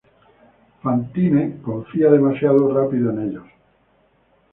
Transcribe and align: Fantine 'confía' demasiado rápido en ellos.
Fantine 0.81 1.59
'confía' 1.61 2.09
demasiado 2.09 2.73
rápido 2.75 3.11
en 3.11 3.19
ellos. 3.27 3.45